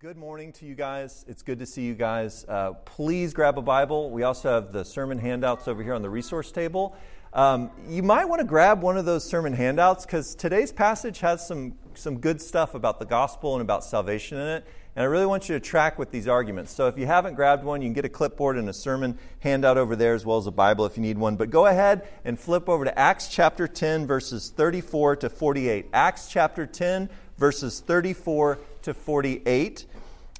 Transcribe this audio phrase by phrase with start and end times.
[0.00, 1.26] Good morning to you guys.
[1.28, 2.46] It's good to see you guys.
[2.48, 4.10] Uh, please grab a Bible.
[4.10, 6.96] We also have the sermon handouts over here on the resource table.
[7.34, 11.46] Um, you might want to grab one of those sermon handouts because today's passage has
[11.46, 14.66] some, some good stuff about the gospel and about salvation in it.
[14.96, 16.72] And I really want you to track with these arguments.
[16.72, 19.76] So if you haven't grabbed one, you can get a clipboard and a sermon handout
[19.76, 21.36] over there as well as a Bible if you need one.
[21.36, 25.90] But go ahead and flip over to Acts chapter 10, verses 34 to 48.
[25.92, 27.10] Acts chapter 10,
[27.40, 29.86] verses 34 to 48.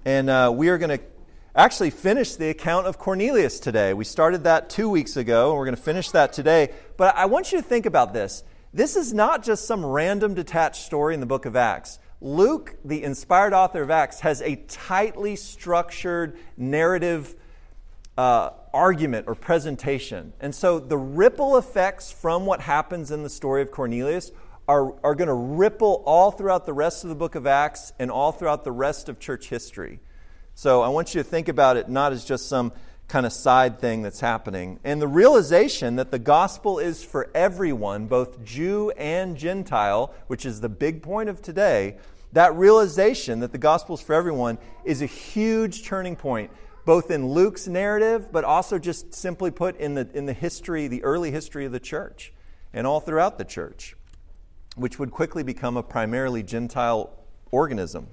[0.04, 1.04] And uh, we are going to
[1.56, 3.94] actually finish the account of Cornelius today.
[3.94, 6.74] We started that two weeks ago, and we're going to finish that today.
[6.98, 8.44] But I want you to think about this.
[8.74, 11.98] This is not just some random detached story in the book of Acts.
[12.20, 17.34] Luke, the inspired author of Acts, has a tightly structured narrative
[18.18, 20.34] uh, argument or presentation.
[20.38, 24.32] And so the ripple effects from what happens in the story of Cornelius
[24.70, 28.08] are, are going to ripple all throughout the rest of the book of Acts and
[28.08, 29.98] all throughout the rest of church history.
[30.54, 32.72] So I want you to think about it not as just some
[33.08, 34.78] kind of side thing that's happening.
[34.84, 40.60] And the realization that the gospel is for everyone, both Jew and Gentile, which is
[40.60, 41.96] the big point of today,
[42.32, 46.52] that realization that the gospel is for everyone is a huge turning point,
[46.84, 51.02] both in Luke's narrative, but also just simply put in the, in the history, the
[51.02, 52.32] early history of the church,
[52.72, 53.96] and all throughout the church
[54.76, 57.10] which would quickly become a primarily Gentile
[57.50, 58.06] organism.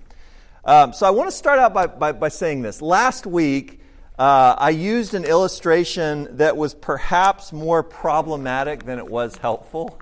[0.65, 2.81] Um, so I want to start out by, by, by saying this.
[2.81, 3.81] Last week,
[4.19, 9.99] uh, I used an illustration that was perhaps more problematic than it was helpful.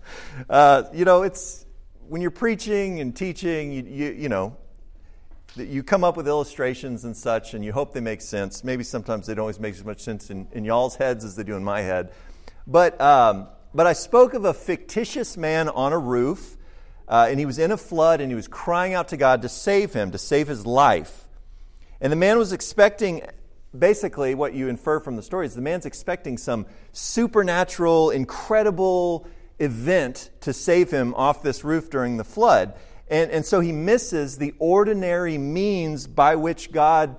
[0.50, 1.66] uh, you know, it's
[2.08, 4.56] when you're preaching and teaching, you, you, you know,
[5.56, 8.64] you come up with illustrations and such, and you hope they make sense.
[8.64, 11.42] Maybe sometimes they don't always make as much sense in, in y'all's heads as they
[11.42, 12.12] do in my head.
[12.66, 16.56] But um, but I spoke of a fictitious man on a roof,
[17.06, 19.48] uh, and he was in a flood, and he was crying out to God to
[19.48, 21.28] save him, to save his life.
[22.00, 23.22] And the man was expecting,
[23.76, 29.26] basically, what you infer from the story is the man's expecting some supernatural, incredible
[29.58, 32.74] event to save him off this roof during the flood.
[33.08, 37.16] And, and so he misses the ordinary means by which God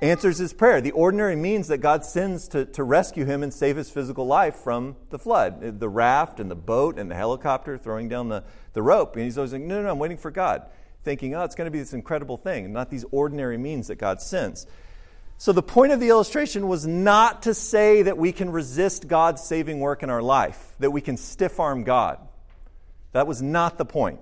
[0.00, 0.80] answers his prayer.
[0.80, 4.56] The ordinary means that God sends to, to rescue him and save his physical life
[4.56, 8.82] from the flood the raft and the boat and the helicopter throwing down the, the
[8.82, 9.16] rope.
[9.16, 10.62] And he's always like, no, no, no, I'm waiting for God,
[11.04, 14.20] thinking, oh, it's going to be this incredible thing, not these ordinary means that God
[14.20, 14.66] sends.
[15.36, 19.42] So the point of the illustration was not to say that we can resist God's
[19.42, 22.18] saving work in our life, that we can stiff arm God.
[23.12, 24.20] That was not the point.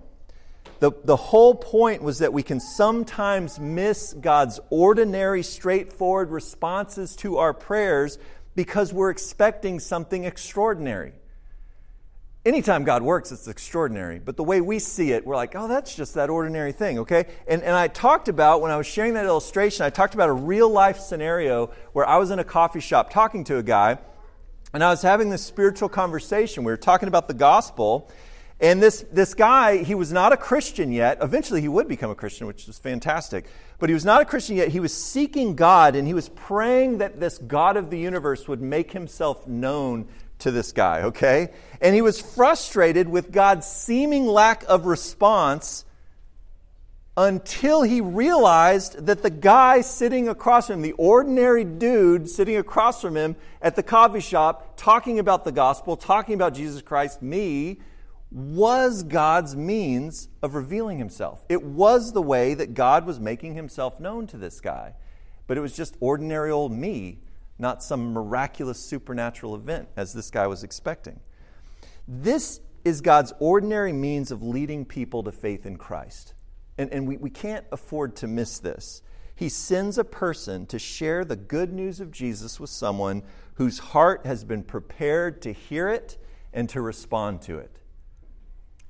[0.79, 7.39] The, the whole point was that we can sometimes miss God's ordinary, straightforward responses to
[7.39, 8.19] our prayers
[8.55, 11.13] because we're expecting something extraordinary.
[12.45, 14.21] Anytime God works, it's extraordinary.
[14.21, 17.27] But the way we see it, we're like, oh, that's just that ordinary thing, okay?
[17.49, 20.33] And, and I talked about, when I was sharing that illustration, I talked about a
[20.33, 23.99] real life scenario where I was in a coffee shop talking to a guy,
[24.73, 26.63] and I was having this spiritual conversation.
[26.63, 28.11] We were talking about the gospel,
[28.59, 31.19] and this, this guy, he was not a Christian yet.
[31.21, 33.45] Eventually, he would become a Christian, which was fantastic.
[33.79, 34.69] But he was not a Christian yet.
[34.69, 38.63] He was seeking God, and he was praying that this God of the universe would
[38.63, 40.09] make himself known
[40.39, 41.51] to this guy, okay?
[41.83, 45.85] And he was frustrated with God's seeming lack of response
[47.19, 53.01] until he realized that the guy sitting across from him, the ordinary dude sitting across
[53.01, 57.79] from him at the coffee shop, talking about the gospel, talking about Jesus Christ, me,
[58.37, 61.47] was God's means of revealing himself.
[61.49, 64.93] It was the way that God was making himself known to this guy.
[65.47, 67.21] But it was just ordinary old me,
[67.59, 71.21] not some miraculous supernatural event as this guy was expecting.
[72.07, 76.35] This is God's ordinary means of leading people to faith in Christ.
[76.77, 79.01] And, and we, we can't afford to miss this.
[79.35, 83.23] He sends a person to share the good news of Jesus with someone
[83.55, 86.19] whose heart has been prepared to hear it
[86.53, 87.81] and to respond to it.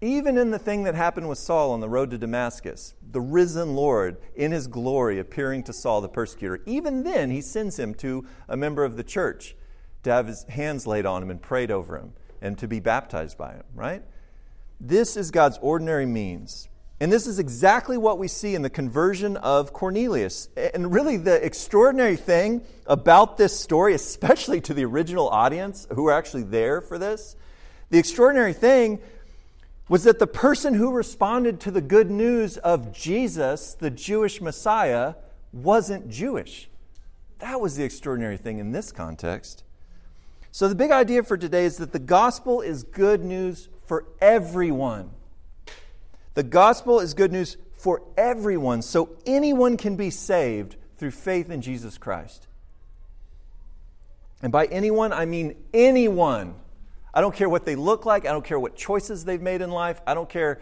[0.06, 3.74] Even in the thing that happened with Saul on the road to Damascus, the risen
[3.74, 8.24] Lord in his glory appearing to Saul the persecutor, even then he sends him to
[8.48, 9.56] a member of the church
[10.04, 13.36] to have his hands laid on him and prayed over him and to be baptized
[13.36, 14.04] by him, right?
[14.78, 16.68] This is God's ordinary means.
[17.00, 20.48] And this is exactly what we see in the conversion of Cornelius.
[20.56, 26.12] And really, the extraordinary thing about this story, especially to the original audience who were
[26.12, 27.34] actually there for this,
[27.90, 29.00] the extraordinary thing
[29.88, 35.14] was that the person who responded to the good news of Jesus, the Jewish Messiah,
[35.52, 36.68] wasn't Jewish.
[37.38, 39.62] That was the extraordinary thing in this context.
[40.50, 45.10] So, the big idea for today is that the gospel is good news for everyone.
[46.34, 51.60] The gospel is good news for everyone, so anyone can be saved through faith in
[51.60, 52.46] Jesus Christ.
[54.42, 56.54] And by anyone, I mean anyone.
[57.16, 58.26] I don't care what they look like.
[58.26, 60.02] I don't care what choices they've made in life.
[60.06, 60.60] I don't care.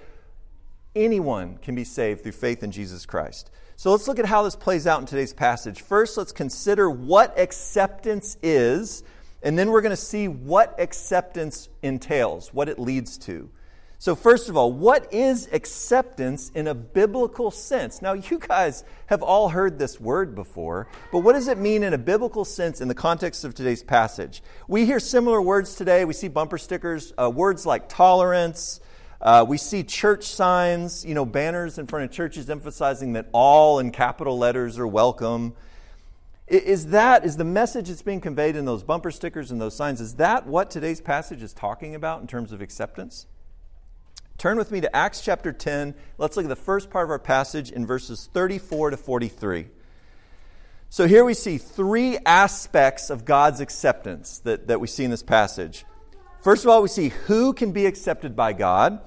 [0.95, 3.51] Anyone can be saved through faith in Jesus Christ.
[3.75, 5.83] So let's look at how this plays out in today's passage.
[5.83, 9.03] First, let's consider what acceptance is,
[9.43, 13.51] and then we're going to see what acceptance entails, what it leads to.
[13.99, 18.03] So, first of all, what is acceptance in a biblical sense?
[18.03, 21.95] Now, you guys have all heard this word before, but what does it mean in
[21.95, 24.43] a biblical sense in the context of today's passage?
[24.69, 26.05] We hear similar words today.
[26.05, 28.81] We see bumper stickers, uh, words like tolerance.
[29.23, 33.79] Uh, we see church signs, you know, banners in front of churches emphasizing that all
[33.79, 35.55] in capital letters are welcome.
[36.47, 40.03] Is that, is the message that's being conveyed in those bumper stickers and those signs,
[40.03, 43.27] is that what today's passage is talking about in terms of acceptance?
[44.37, 45.95] Turn with me to Acts chapter 10.
[46.19, 49.67] Let's look at the first part of our passage in verses 34 to 43.
[50.91, 55.23] So here we see three aspects of God's acceptance that, that we see in this
[55.23, 55.85] passage.
[56.43, 59.01] First of all, we see who can be accepted by God.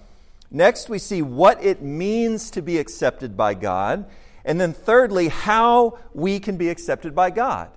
[0.50, 4.10] Next, we see what it means to be accepted by God.
[4.44, 7.70] And then, thirdly, how we can be accepted by God.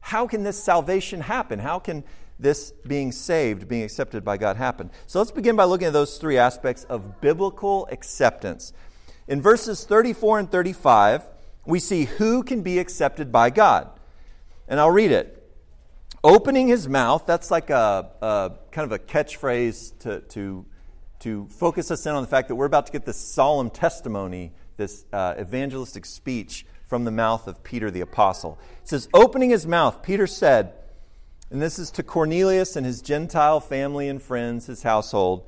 [0.00, 1.58] How can this salvation happen?
[1.58, 2.02] How can
[2.38, 4.90] this being saved, being accepted by God happened.
[5.06, 8.72] So let's begin by looking at those three aspects of biblical acceptance.
[9.28, 11.22] In verses 34 and 35,
[11.66, 13.90] we see who can be accepted by God.
[14.68, 15.40] And I'll read it.
[16.22, 20.64] Opening his mouth, that's like a, a kind of a catchphrase to, to,
[21.20, 24.52] to focus us in on the fact that we're about to get this solemn testimony,
[24.76, 28.58] this uh, evangelistic speech from the mouth of Peter the Apostle.
[28.82, 30.72] It says, Opening his mouth, Peter said,
[31.50, 35.46] and this is to Cornelius and his Gentile family and friends, his household.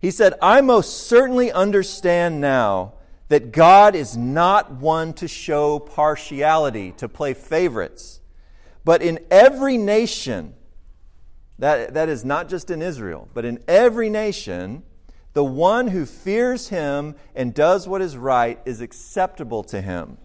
[0.00, 2.94] He said, I most certainly understand now
[3.28, 8.20] that God is not one to show partiality, to play favorites,
[8.84, 10.54] but in every nation,
[11.58, 14.82] that, that is not just in Israel, but in every nation,
[15.34, 20.18] the one who fears him and does what is right is acceptable to him.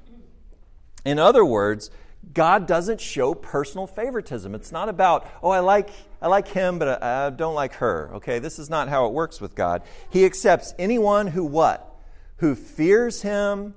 [1.06, 1.90] In other words,
[2.34, 4.56] God doesn't show personal favoritism.
[4.56, 5.90] It's not about, oh, I like,
[6.22, 8.12] I like him, but I, I don't like her.
[8.16, 9.84] Okay, this is not how it works with God.
[10.10, 11.96] He accepts anyone who what?
[12.38, 13.76] Who fears him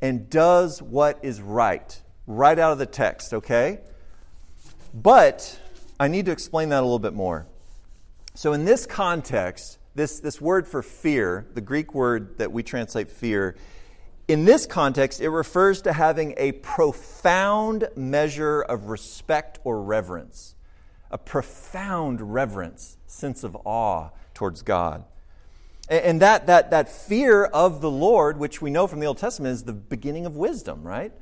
[0.00, 2.02] and does what is right.
[2.26, 3.80] Right out of the text, okay?
[4.92, 5.58] But
[5.98, 7.46] I need to explain that a little bit more.
[8.34, 13.10] So, in this context, this, this word for fear, the Greek word that we translate
[13.10, 13.56] fear,
[14.28, 20.56] in this context, it refers to having a profound measure of respect or reverence,
[21.10, 25.04] a profound reverence, sense of awe towards God.
[25.88, 29.52] And that, that, that fear of the Lord, which we know from the Old Testament,
[29.52, 31.12] is the beginning of wisdom, right?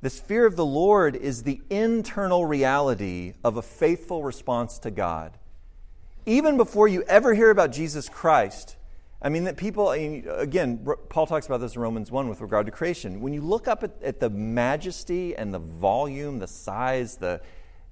[0.00, 5.36] This fear of the Lord is the internal reality of a faithful response to God.
[6.26, 8.76] Even before you ever hear about Jesus Christ,
[9.24, 12.72] I mean, that people, again, Paul talks about this in Romans 1 with regard to
[12.72, 13.20] creation.
[13.20, 17.40] When you look up at, at the majesty and the volume, the size, the,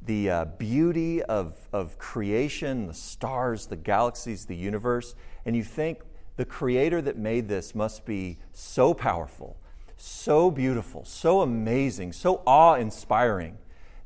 [0.04, 6.00] the uh, beauty of, of creation, the stars, the galaxies, the universe, and you think
[6.36, 9.56] the creator that made this must be so powerful,
[9.96, 13.56] so beautiful, so amazing, so awe inspiring,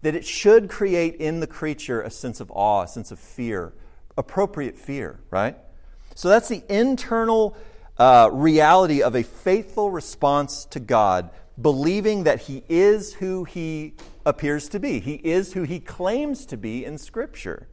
[0.02, 3.72] that it should create in the creature a sense of awe, a sense of fear,
[4.18, 5.56] appropriate fear, right?
[6.14, 7.56] So that's the internal
[7.98, 11.30] uh, reality of a faithful response to God,
[11.60, 13.94] believing that He is who He
[14.24, 15.00] appears to be.
[15.00, 17.68] He is who He claims to be in Scripture.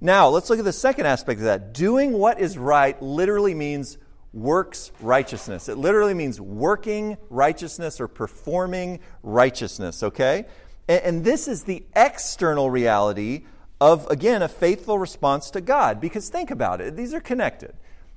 [0.00, 1.74] Now, let's look at the second aspect of that.
[1.74, 3.98] Doing what is right literally means
[4.32, 5.68] works righteousness.
[5.68, 10.46] It literally means working righteousness or performing righteousness, okay?
[10.88, 13.44] And, and this is the external reality
[13.80, 16.00] of, again, a faithful response to God.
[16.00, 17.74] Because think about it, these are connected.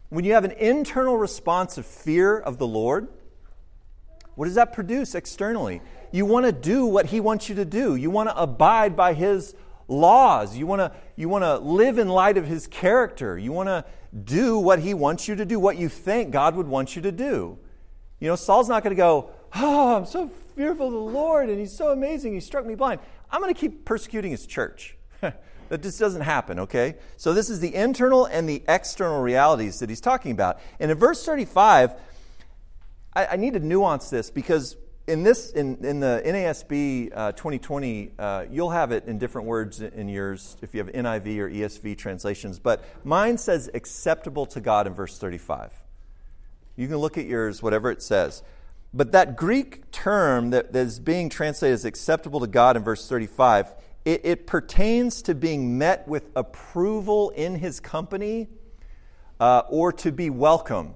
[0.09, 3.07] When you have an internal response of fear of the Lord,
[4.35, 5.81] what does that produce externally?
[6.11, 9.13] You want to do what He wants you to do, you want to abide by
[9.13, 9.55] His
[9.87, 13.69] laws, you want to, you want to live in light of His character, you want
[13.69, 13.85] to
[14.23, 17.11] do what He wants you to do, what you think God would want you to
[17.11, 17.57] do.
[18.19, 21.59] You know, Saul's not going to go, Oh, I'm so fearful of the Lord, and
[21.59, 22.99] He's so amazing, He struck me blind.
[23.31, 24.95] I'm going to keep persecuting His church.
[25.73, 26.97] That just doesn't happen, okay?
[27.17, 30.59] So this is the internal and the external realities that he's talking about.
[30.79, 31.93] And in verse 35,
[33.15, 34.77] I, I need to nuance this because
[35.07, 39.81] in this in, in the NASB uh, 2020, uh, you'll have it in different words
[39.81, 42.59] in yours if you have NIV or ESV translations.
[42.59, 45.73] But mine says acceptable to God in verse 35.
[46.75, 48.43] You can look at yours, whatever it says.
[48.93, 53.73] But that Greek term that is being translated as acceptable to God in verse 35,
[54.05, 58.47] it, it pertains to being met with approval in his company
[59.39, 60.95] uh, or to be welcome.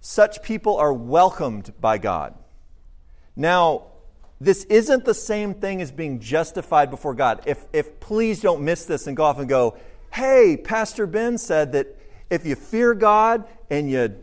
[0.00, 2.34] Such people are welcomed by God.
[3.36, 3.84] Now,
[4.40, 7.42] this isn't the same thing as being justified before God.
[7.46, 9.76] If, if please don't miss this and go off and go,
[10.12, 11.96] hey, Pastor Ben said that
[12.28, 14.16] if you fear God and you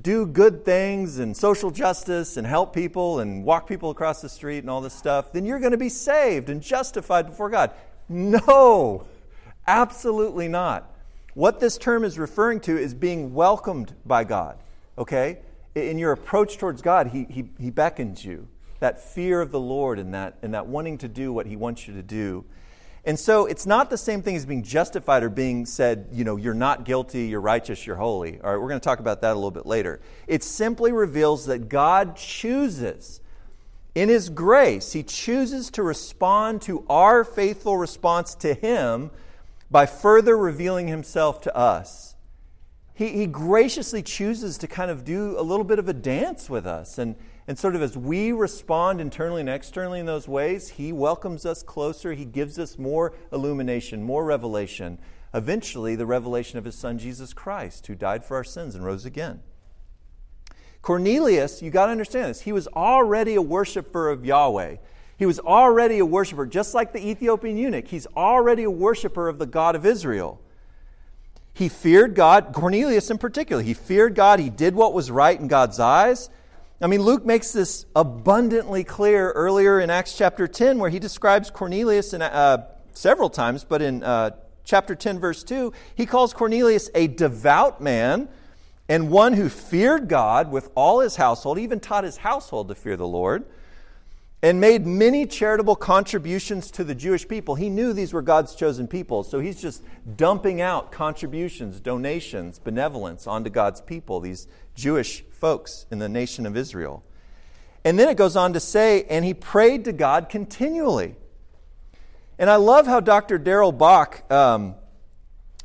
[0.00, 4.58] do good things and social justice and help people and walk people across the street
[4.58, 7.72] and all this stuff, then you're going to be saved and justified before God.
[8.08, 9.06] No,
[9.66, 10.90] absolutely not.
[11.34, 14.58] What this term is referring to is being welcomed by God,
[14.96, 15.38] okay?
[15.74, 18.48] In your approach towards God, He, he, he beckons you.
[18.80, 21.86] That fear of the Lord and that, and that wanting to do what He wants
[21.86, 22.44] you to do.
[23.04, 26.36] And so it's not the same thing as being justified or being said, you know,
[26.36, 28.40] you're not guilty, you're righteous, you're holy.
[28.40, 30.00] All right, we're going to talk about that a little bit later.
[30.28, 33.20] It simply reveals that God chooses,
[33.96, 39.10] in His grace, He chooses to respond to our faithful response to Him
[39.68, 42.14] by further revealing Himself to us.
[42.94, 46.66] He, he graciously chooses to kind of do a little bit of a dance with
[46.66, 47.16] us and
[47.46, 51.62] and sort of as we respond internally and externally in those ways, He welcomes us
[51.62, 52.12] closer.
[52.12, 54.98] He gives us more illumination, more revelation.
[55.34, 59.04] Eventually, the revelation of His Son, Jesus Christ, who died for our sins and rose
[59.04, 59.40] again.
[60.82, 64.76] Cornelius, you got to understand this, he was already a worshiper of Yahweh.
[65.16, 67.86] He was already a worshiper, just like the Ethiopian eunuch.
[67.86, 70.40] He's already a worshiper of the God of Israel.
[71.54, 73.62] He feared God, Cornelius in particular.
[73.62, 74.40] He feared God.
[74.40, 76.28] He did what was right in God's eyes.
[76.82, 81.48] I mean, Luke makes this abundantly clear earlier in Acts chapter 10, where he describes
[81.48, 84.30] Cornelius in, uh, several times, but in uh,
[84.64, 88.28] chapter 10, verse 2, he calls Cornelius a devout man
[88.88, 92.96] and one who feared God with all his household, even taught his household to fear
[92.96, 93.44] the Lord,
[94.42, 97.54] and made many charitable contributions to the Jewish people.
[97.54, 99.84] He knew these were God's chosen people, so he's just
[100.16, 106.56] dumping out contributions, donations, benevolence onto God's people, these Jewish folks in the nation of
[106.56, 107.02] Israel.
[107.84, 111.16] And then it goes on to say, and he prayed to God continually.
[112.38, 113.38] And I love how Dr.
[113.38, 114.74] Darrell Bock um,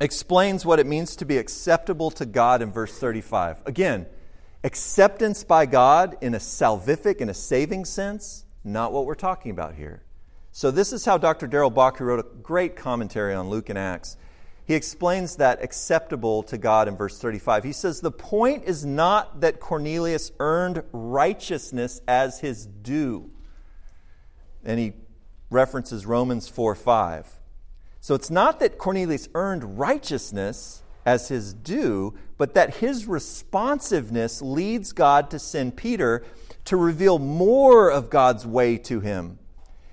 [0.00, 3.62] explains what it means to be acceptable to God in verse 35.
[3.66, 4.06] Again,
[4.64, 9.74] acceptance by God in a salvific, in a saving sense, not what we're talking about
[9.74, 10.02] here.
[10.50, 11.46] So, this is how Dr.
[11.46, 14.16] Darrell Bock, who wrote a great commentary on Luke and Acts,
[14.68, 17.64] he explains that acceptable to God in verse 35.
[17.64, 23.30] He says, The point is not that Cornelius earned righteousness as his due.
[24.62, 24.92] And he
[25.48, 27.40] references Romans 4 5.
[28.02, 34.92] So it's not that Cornelius earned righteousness as his due, but that his responsiveness leads
[34.92, 36.22] God to send Peter
[36.66, 39.38] to reveal more of God's way to him,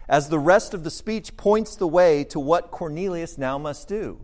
[0.09, 4.19] as the rest of the speech points the way to what Cornelius now must do.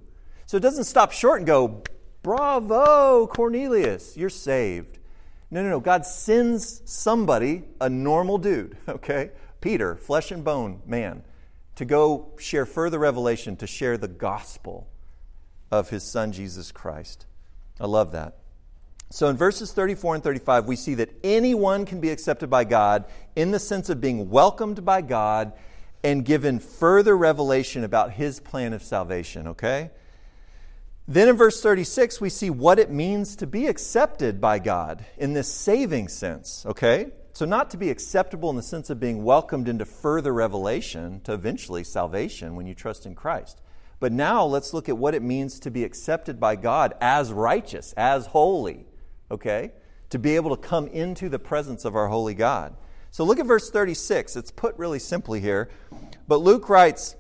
[0.52, 1.82] So it doesn't stop short and go,
[2.24, 5.00] Bravo, Cornelius, you're saved.
[5.50, 5.80] No, no, no.
[5.80, 9.32] God sends somebody, a normal dude, okay?
[9.62, 11.24] Peter, flesh and bone man,
[11.76, 14.90] to go share further revelation, to share the gospel
[15.72, 17.28] of his son, Jesus Christ.
[17.80, 18.36] I love that.
[19.10, 23.06] So in verses 34 and 35, we see that anyone can be accepted by God
[23.38, 25.54] in the sense of being welcomed by God
[26.04, 29.92] and given further revelation about his plan of salvation, okay?
[31.08, 35.34] Then in verse 36, we see what it means to be accepted by God in
[35.34, 37.12] this saving sense, okay?
[37.34, 41.34] So, not to be acceptable in the sense of being welcomed into further revelation to
[41.34, 43.62] eventually salvation when you trust in Christ.
[44.00, 47.94] But now let's look at what it means to be accepted by God as righteous,
[47.94, 48.86] as holy,
[49.30, 49.72] okay?
[50.10, 52.76] To be able to come into the presence of our holy God.
[53.12, 54.36] So, look at verse 36.
[54.36, 55.70] It's put really simply here.
[56.28, 57.16] But Luke writes,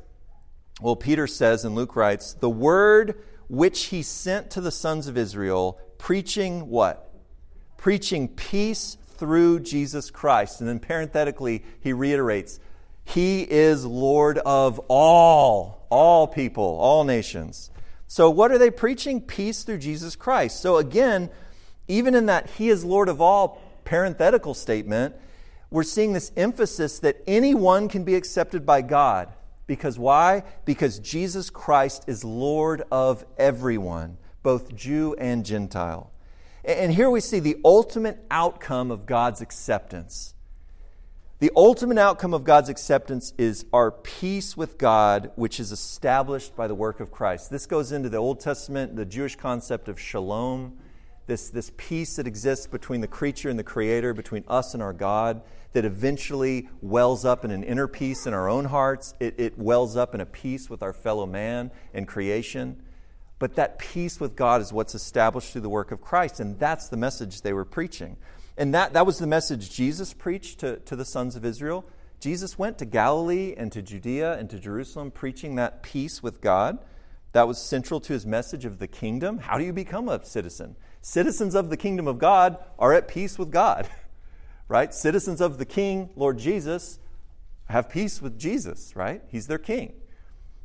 [0.81, 5.17] well, Peter says, and Luke writes, the word which he sent to the sons of
[5.17, 7.13] Israel, preaching what?
[7.75, 10.61] Preaching peace through Jesus Christ.
[10.61, 12.61] And then parenthetically, he reiterates,
[13.03, 17.71] He is Lord of all, all people, all nations.
[18.07, 19.19] So, what are they preaching?
[19.19, 20.61] Peace through Jesus Christ.
[20.61, 21.29] So, again,
[21.89, 25.13] even in that He is Lord of all parenthetical statement,
[25.69, 29.33] we're seeing this emphasis that anyone can be accepted by God.
[29.71, 30.43] Because why?
[30.65, 36.11] Because Jesus Christ is Lord of everyone, both Jew and Gentile.
[36.65, 40.33] And here we see the ultimate outcome of God's acceptance.
[41.39, 46.67] The ultimate outcome of God's acceptance is our peace with God, which is established by
[46.67, 47.49] the work of Christ.
[47.49, 50.77] This goes into the Old Testament, the Jewish concept of shalom,
[51.31, 54.91] this, this peace that exists between the creature and the creator, between us and our
[54.91, 59.13] God, that eventually wells up in an inner peace in our own hearts.
[59.17, 62.83] It, it wells up in a peace with our fellow man and creation.
[63.39, 66.89] But that peace with God is what's established through the work of Christ, and that's
[66.89, 68.17] the message they were preaching.
[68.57, 71.85] And that, that was the message Jesus preached to, to the sons of Israel.
[72.19, 76.77] Jesus went to Galilee and to Judea and to Jerusalem preaching that peace with God.
[77.31, 79.37] That was central to his message of the kingdom.
[79.37, 80.75] How do you become a citizen?
[81.01, 83.89] Citizens of the kingdom of God are at peace with God,
[84.67, 84.93] right?
[84.93, 86.99] Citizens of the king, Lord Jesus,
[87.69, 89.21] have peace with Jesus, right?
[89.27, 89.93] He's their king.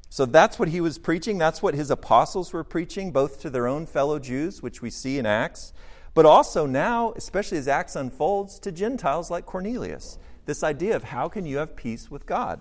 [0.08, 1.38] So that's what he was preaching.
[1.38, 5.18] That's what his apostles were preaching, both to their own fellow Jews, which we see
[5.18, 5.72] in Acts,
[6.14, 10.18] but also now, especially as Acts unfolds, to Gentiles like Cornelius.
[10.46, 12.60] This idea of how can you have peace with God?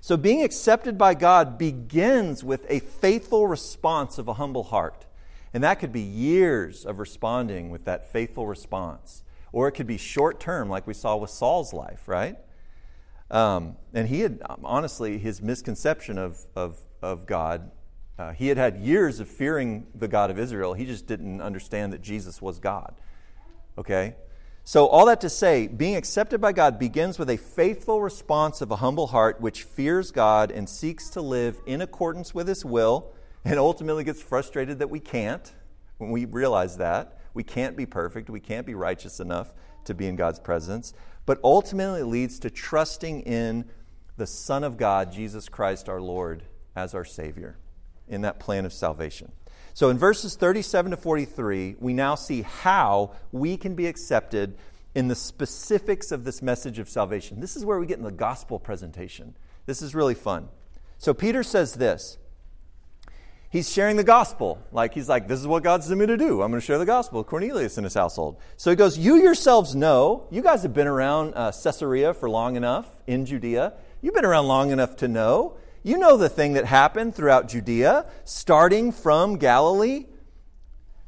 [0.00, 5.04] So, being accepted by God begins with a faithful response of a humble heart.
[5.56, 9.22] And that could be years of responding with that faithful response.
[9.52, 12.36] Or it could be short term, like we saw with Saul's life, right?
[13.30, 17.70] Um, and he had, honestly, his misconception of, of, of God,
[18.18, 20.74] uh, he had had years of fearing the God of Israel.
[20.74, 22.94] He just didn't understand that Jesus was God.
[23.78, 24.14] Okay?
[24.62, 28.70] So, all that to say, being accepted by God begins with a faithful response of
[28.70, 33.14] a humble heart which fears God and seeks to live in accordance with His will,
[33.46, 35.52] and ultimately gets frustrated that we can't
[35.98, 37.20] when we realize that.
[37.32, 40.92] We can't be perfect, we can't be righteous enough to be in God's presence,
[41.26, 43.66] but ultimately leads to trusting in
[44.16, 46.42] the Son of God, Jesus Christ our Lord,
[46.74, 47.56] as our Savior
[48.08, 49.30] in that plan of salvation.
[49.74, 54.56] So in verses 37 to 43, we now see how we can be accepted
[54.94, 57.38] in the specifics of this message of salvation.
[57.38, 59.36] This is where we get in the gospel presentation.
[59.66, 60.48] This is really fun.
[60.98, 62.18] So Peter says this.
[63.56, 64.58] He's sharing the gospel.
[64.70, 66.42] Like he's like, this is what God's sent me to do.
[66.42, 68.36] I'm going to share the gospel Cornelius and his household.
[68.58, 72.56] So he goes, You yourselves know, you guys have been around uh, Caesarea for long
[72.56, 73.72] enough in Judea.
[74.02, 78.04] You've been around long enough to know you know the thing that happened throughout Judea,
[78.24, 80.04] starting from Galilee,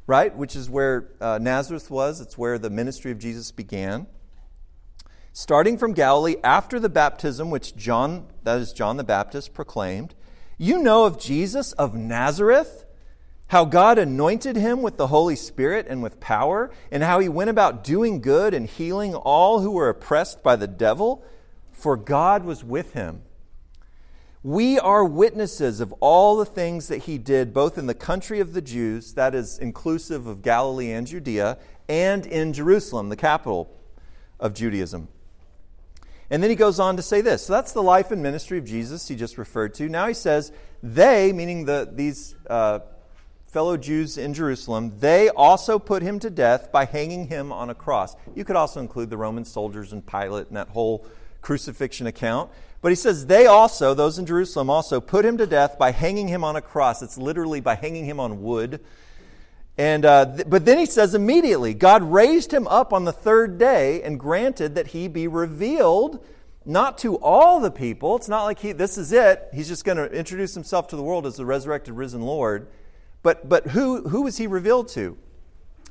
[0.07, 0.35] right?
[0.35, 2.23] Which is where uh, Nazareth was.
[2.23, 4.07] It's where the ministry of Jesus began.
[5.35, 10.15] Starting from Galilee after the baptism, which John, that is John the Baptist, proclaimed.
[10.61, 12.85] You know of Jesus of Nazareth,
[13.47, 17.49] how God anointed him with the Holy Spirit and with power, and how he went
[17.49, 21.25] about doing good and healing all who were oppressed by the devil,
[21.71, 23.23] for God was with him.
[24.43, 28.53] We are witnesses of all the things that he did, both in the country of
[28.53, 31.57] the Jews, that is inclusive of Galilee and Judea,
[31.89, 33.73] and in Jerusalem, the capital
[34.41, 35.07] of Judaism.
[36.31, 37.47] And then he goes on to say this.
[37.47, 39.89] So that's the life and ministry of Jesus he just referred to.
[39.89, 42.81] Now he says, they, meaning the, these uh,
[43.47, 47.75] fellow Jews in Jerusalem, they also put him to death by hanging him on a
[47.75, 48.15] cross.
[48.35, 51.07] You could also include the Roman soldiers and Pilate and that whole
[51.41, 52.51] crucifixion account.
[52.81, 56.29] But he says they also, those in Jerusalem also, put him to death by hanging
[56.29, 57.03] him on a cross.
[57.03, 58.81] It's literally by hanging him on wood.
[59.79, 63.59] And, uh, th- but then he says immediately, God raised him up on the third
[63.59, 66.25] day and granted that he be revealed
[66.65, 68.17] not to all the people.
[68.17, 69.49] It's not like he, this is it.
[69.55, 72.69] He's just going to introduce himself to the world as the resurrected, risen Lord.
[73.23, 75.17] But, but who, who was he revealed to?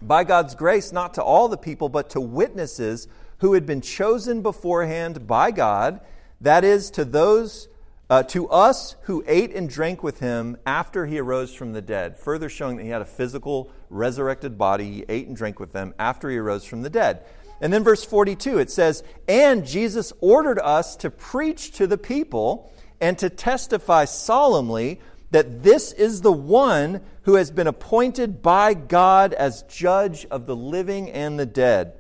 [0.02, 3.08] By God's grace, not to all the people, but to witnesses
[3.40, 6.02] who had been chosen beforehand by God
[6.42, 7.68] that is, to those,
[8.10, 12.18] uh, to us who ate and drank with him after he arose from the dead,
[12.18, 14.86] further showing that he had a physical, resurrected body.
[14.92, 17.26] He ate and drank with them after he arose from the dead.
[17.60, 22.72] And then verse 42, it says, And Jesus ordered us to preach to the people
[23.02, 29.34] and to testify solemnly that this is the one who has been appointed by God
[29.34, 31.94] as judge of the living and the dead.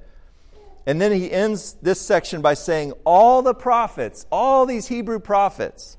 [0.87, 5.97] And then he ends this section by saying, All the prophets, all these Hebrew prophets,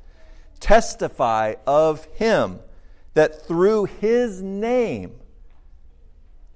[0.60, 2.60] testify of him
[3.12, 5.20] that through his name,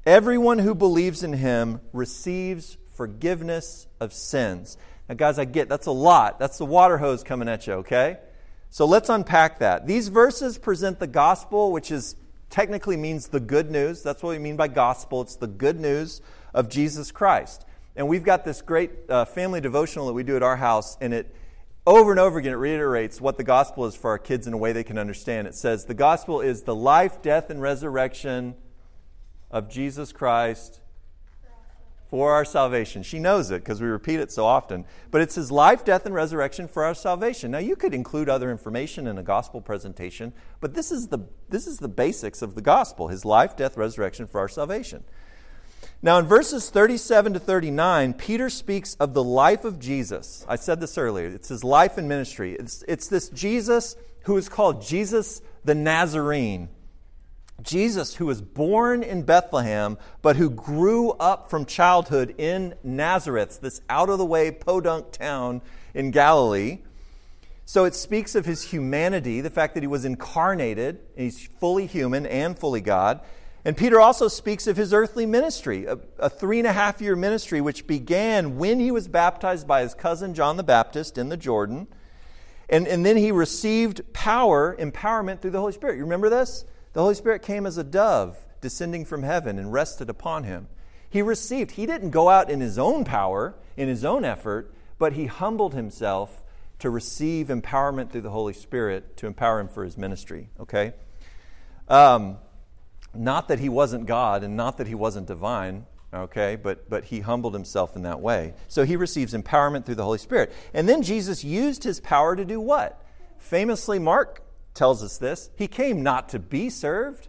[0.07, 4.79] everyone who believes in him receives forgiveness of sins.
[5.11, 6.39] Now, guys, I get that's a lot.
[6.39, 8.17] That's the water hose coming at you, okay?
[8.71, 9.87] So let's unpack that.
[9.87, 12.17] These verses present the gospel, which is
[12.49, 14.03] technically means the good news.
[14.03, 15.21] That's what we mean by gospel.
[15.21, 16.23] It's the good news
[16.55, 17.67] of Jesus Christ.
[17.95, 21.13] And we've got this great uh, family devotional that we do at our house, and
[21.13, 21.35] it
[21.87, 24.57] over and over again it reiterates what the gospel is for our kids in a
[24.57, 25.47] way they can understand.
[25.47, 28.55] It says, The gospel is the life, death, and resurrection
[29.51, 30.81] of Jesus Christ
[32.13, 33.03] for our salvation.
[33.03, 34.85] She knows it because we repeat it so often.
[35.11, 37.51] But it's his life, death, and resurrection for our salvation.
[37.51, 41.67] Now, you could include other information in a gospel presentation, but this is the, this
[41.67, 45.05] is the basics of the gospel his life, death, resurrection for our salvation.
[46.05, 50.45] Now, in verses 37 to 39, Peter speaks of the life of Jesus.
[50.49, 51.29] I said this earlier.
[51.29, 52.55] It's his life and ministry.
[52.55, 56.69] It's, it's this Jesus who is called Jesus the Nazarene.
[57.63, 63.81] Jesus, who was born in Bethlehem, but who grew up from childhood in Nazareth, this
[63.89, 65.63] out of the way podunk town
[65.95, 66.79] in Galilee.
[67.65, 72.27] So it speaks of his humanity, the fact that he was incarnated, he's fully human
[72.27, 73.21] and fully God.
[73.65, 77.15] And Peter also speaks of his earthly ministry, a, a, three and a half year
[77.15, 81.37] ministry, which began when he was baptized by his cousin John the Baptist in the
[81.37, 81.87] Jordan.
[82.69, 85.97] And, and then he received power, empowerment through the Holy Spirit.
[85.97, 86.65] You remember this?
[86.93, 90.69] The Holy Spirit came as a dove descending from heaven and rested upon him.
[91.09, 95.13] He received, he didn't go out in his own power, in his own effort, but
[95.13, 96.43] he humbled himself
[96.79, 100.49] to receive empowerment through the Holy Spirit to empower him for his ministry.
[100.59, 100.95] Okay?
[101.87, 102.39] Um,
[103.15, 107.21] not that he wasn't God and not that he wasn't divine, okay, but, but he
[107.21, 108.55] humbled himself in that way.
[108.69, 110.53] So he receives empowerment through the Holy Spirit.
[110.75, 113.05] And then Jesus used his power to do what?
[113.39, 114.43] Famously, Mark
[114.75, 117.29] tells us this He came not to be served,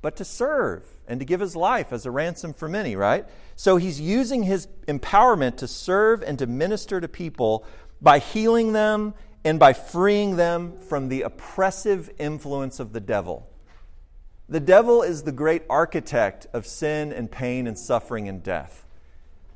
[0.00, 3.26] but to serve and to give his life as a ransom for many, right?
[3.56, 7.64] So he's using his empowerment to serve and to minister to people
[8.00, 13.47] by healing them and by freeing them from the oppressive influence of the devil.
[14.48, 18.86] The devil is the great architect of sin and pain and suffering and death.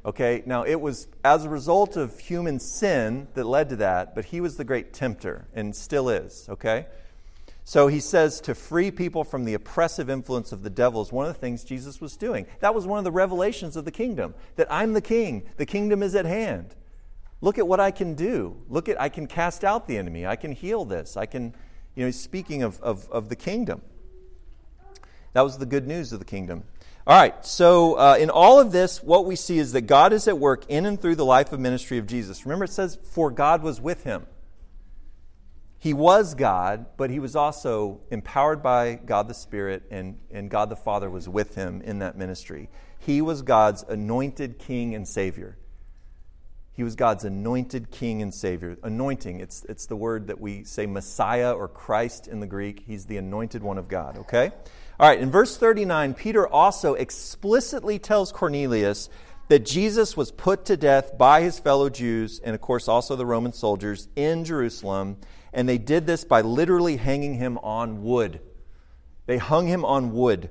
[0.04, 4.26] Okay, now it was as a result of human sin that led to that, but
[4.26, 6.86] he was the great tempter and still is, okay?
[7.64, 11.26] So he says to free people from the oppressive influence of the devil is one
[11.26, 12.46] of the things Jesus was doing.
[12.60, 16.02] That was one of the revelations of the kingdom that I'm the king, the kingdom
[16.02, 16.74] is at hand.
[17.40, 18.56] Look at what I can do.
[18.68, 21.54] Look at, I can cast out the enemy, I can heal this, I can,
[21.94, 23.80] you know, he's speaking of, of, of the kingdom.
[25.32, 26.64] That was the good news of the kingdom.
[27.06, 30.28] All right, so uh, in all of this, what we see is that God is
[30.28, 32.46] at work in and through the life of ministry of Jesus.
[32.46, 34.26] Remember, it says, For God was with him.
[35.80, 40.70] He was God, but he was also empowered by God the Spirit, and, and God
[40.70, 42.68] the Father was with him in that ministry.
[43.00, 45.58] He was God's anointed king and savior.
[46.72, 48.78] He was God's anointed king and savior.
[48.84, 52.84] Anointing, it's, it's the word that we say Messiah or Christ in the Greek.
[52.86, 54.52] He's the anointed one of God, okay?
[55.00, 59.08] All right, in verse 39, Peter also explicitly tells Cornelius
[59.48, 63.26] that Jesus was put to death by his fellow Jews and, of course, also the
[63.26, 65.16] Roman soldiers in Jerusalem.
[65.52, 68.40] And they did this by literally hanging him on wood.
[69.26, 70.50] They hung him on wood.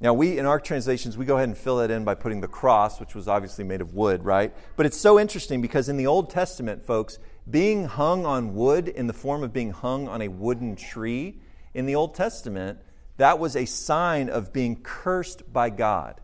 [0.00, 2.48] Now, we, in our translations, we go ahead and fill that in by putting the
[2.48, 4.52] cross, which was obviously made of wood, right?
[4.76, 9.06] But it's so interesting because in the Old Testament, folks, being hung on wood in
[9.06, 11.38] the form of being hung on a wooden tree
[11.72, 12.80] in the Old Testament
[13.16, 16.20] that was a sign of being cursed by God.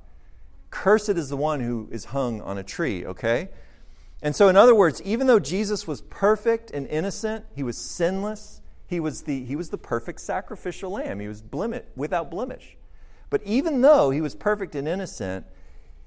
[0.71, 3.49] Cursed is the one who is hung on a tree, okay?
[4.23, 8.61] And so, in other words, even though Jesus was perfect and innocent, he was sinless,
[8.87, 12.77] he was the, he was the perfect sacrificial lamb, he was blemish, without blemish.
[13.31, 15.47] But even though he was perfect and innocent,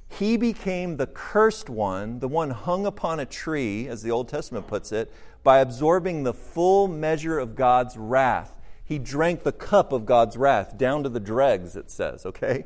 [0.09, 4.67] he became the cursed one, the one hung upon a tree, as the Old Testament
[4.67, 5.11] puts it,
[5.43, 8.60] by absorbing the full measure of God's wrath
[8.91, 12.65] he drank the cup of God's wrath down to the dregs, it says, okay?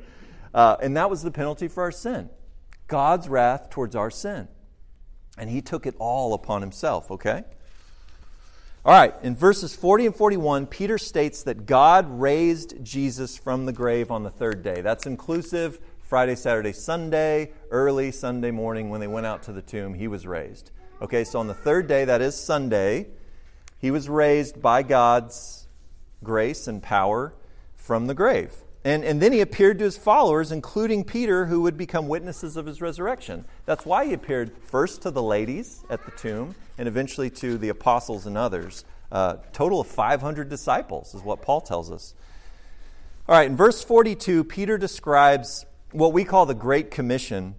[0.55, 2.31] Uh, and that was the penalty for our sin
[2.87, 4.47] God's wrath towards our sin.
[5.37, 7.43] And he took it all upon himself, okay?
[8.83, 13.73] All right, in verses 40 and 41, Peter states that God raised Jesus from the
[13.73, 14.81] grave on the third day.
[14.81, 19.93] That's inclusive Friday, Saturday, Sunday, early Sunday morning when they went out to the tomb,
[19.93, 20.71] he was raised.
[21.03, 23.09] Okay, so on the third day, that is Sunday,
[23.77, 25.64] he was raised by God's
[26.25, 27.33] grace and power
[27.77, 28.51] from the grave.
[28.83, 32.65] And, and then he appeared to his followers, including Peter, who would become witnesses of
[32.65, 33.45] his resurrection.
[33.65, 37.69] That's why he appeared first to the ladies at the tomb and eventually to the
[37.69, 38.85] apostles and others.
[39.11, 42.13] Uh, total of 500 disciples is what Paul tells us.
[43.27, 47.55] All right, in verse 42, Peter describes what we call the Great Commission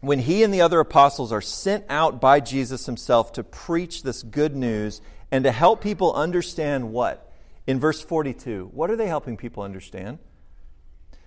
[0.00, 4.22] when he and the other apostles are sent out by Jesus himself to preach this
[4.24, 5.00] good news
[5.30, 7.29] and to help people understand what?
[7.70, 8.70] In verse 42.
[8.74, 10.18] What are they helping people understand?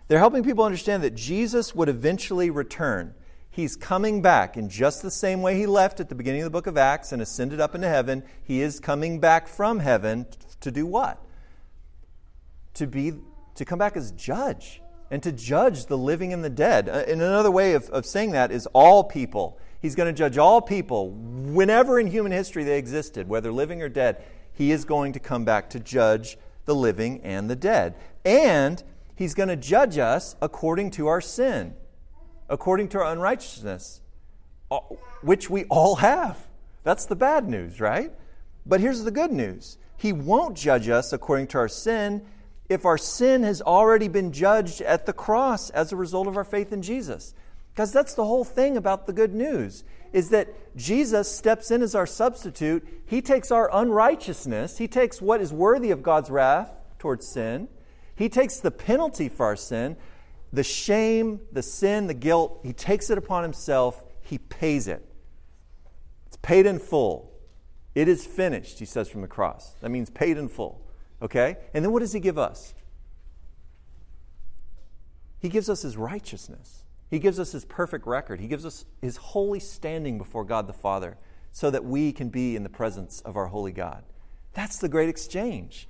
[0.10, 3.14] They're helping people understand that Jesus would eventually return.
[3.50, 6.52] He's coming back in just the same way he left at the beginning of the
[6.52, 8.24] book of Acts and ascended up into heaven.
[8.44, 10.26] He is coming back from heaven
[10.60, 11.24] to do what?
[12.74, 13.14] To be
[13.56, 16.90] to come back as judge and to judge the living and the dead.
[16.90, 19.60] Uh, and another way of, of saying that is all people.
[19.82, 23.88] He's going to judge all people whenever in human history they existed, whether living or
[23.88, 24.22] dead
[24.54, 27.96] he is going to come back to judge the living and the dead.
[28.24, 28.82] And
[29.16, 31.76] he's going to judge us according to our sin.
[32.50, 34.02] according to our unrighteousness,
[35.22, 36.48] which we all have.
[36.84, 38.12] That's the bad news, right?
[38.66, 42.24] But here's the good news He won't judge us according to our sin
[42.70, 46.44] if our sin has already been judged at the cross as a result of our
[46.44, 47.34] faith in Jesus.
[47.74, 49.84] Because that's the whole thing about the good news
[50.14, 52.88] is that Jesus steps in as our substitute.
[53.06, 57.68] He takes our unrighteousness, he takes what is worthy of God's wrath towards sin.
[58.16, 59.98] He takes the penalty for our sin,
[60.54, 65.04] the shame, the sin, the guilt, he takes it upon himself, he pays it.
[66.28, 67.32] It's paid in full.
[67.96, 69.76] It is finished, he says from the cross.
[69.82, 70.88] That means paid in full.
[71.22, 71.58] Okay?
[71.74, 72.74] And then what does he give us?
[75.40, 76.83] He gives us his righteousness.
[77.14, 78.40] He gives us his perfect record.
[78.40, 81.16] He gives us his holy standing before God the Father
[81.52, 84.04] so that we can be in the presence of our holy God.
[84.54, 85.88] That's the great exchange.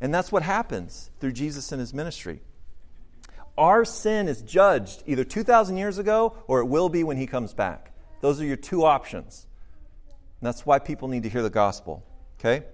[0.00, 2.40] And that's what happens through Jesus and his ministry.
[3.58, 7.52] Our sin is judged either 2,000 years ago or it will be when he comes
[7.52, 7.92] back.
[8.22, 9.46] Those are your two options.
[10.40, 12.06] And that's why people need to hear the gospel.
[12.40, 12.64] Okay?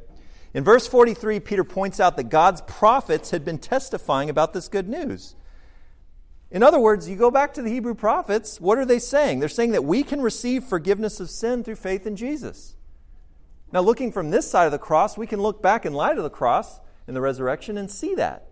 [0.54, 4.88] In verse 43, Peter points out that God's prophets had been testifying about this good
[4.88, 5.34] news.
[6.50, 9.38] In other words, you go back to the Hebrew prophets, what are they saying?
[9.38, 12.74] They're saying that we can receive forgiveness of sin through faith in Jesus.
[13.72, 16.24] Now, looking from this side of the cross, we can look back in light of
[16.24, 18.48] the cross and the resurrection and see that.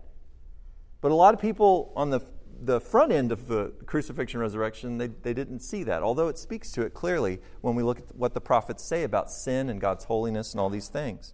[1.01, 2.21] But a lot of people on the
[2.61, 6.71] the front end of the crucifixion resurrection, they, they didn't see that, although it speaks
[6.73, 10.05] to it clearly when we look at what the prophets say about sin and God's
[10.05, 11.33] holiness and all these things.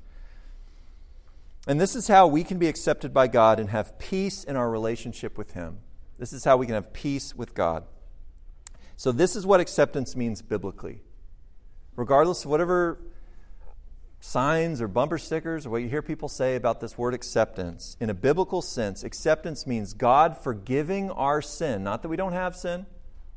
[1.67, 4.69] And this is how we can be accepted by God and have peace in our
[4.69, 5.79] relationship with Him.
[6.17, 7.83] This is how we can have peace with God.
[8.97, 11.01] So, this is what acceptance means biblically.
[11.95, 12.99] Regardless of whatever
[14.25, 17.95] signs or bumper stickers or what you hear people say about this word acceptance.
[17.99, 21.83] In a biblical sense, acceptance means God forgiving our sin.
[21.83, 22.85] Not that we don't have sin,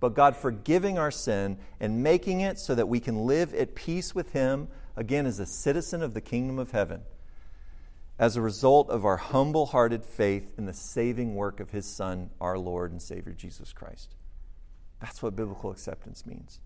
[0.00, 4.14] but God forgiving our sin and making it so that we can live at peace
[4.14, 7.02] with Him, again, as a citizen of the kingdom of heaven,
[8.18, 12.30] as a result of our humble hearted faith in the saving work of His Son,
[12.40, 14.14] our Lord and Savior, Jesus Christ.
[15.00, 16.60] That's what biblical acceptance means.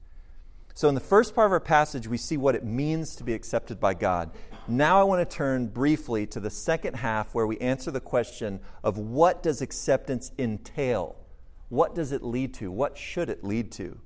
[0.74, 3.34] So, in the first part of our passage, we see what it means to be
[3.34, 4.30] accepted by God.
[4.66, 8.60] Now, I want to turn briefly to the second half where we answer the question
[8.82, 11.16] of what does acceptance entail?
[11.68, 12.70] What does it lead to?
[12.70, 13.98] What should it lead to?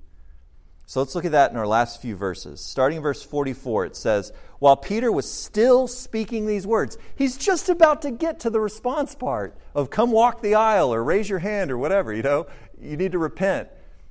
[0.86, 2.60] So, let's look at that in our last few verses.
[2.60, 7.68] Starting in verse 44, it says, While Peter was still speaking these words, he's just
[7.68, 11.40] about to get to the response part of come walk the aisle or raise your
[11.40, 12.46] hand or whatever, you know,
[12.80, 13.68] you need to repent.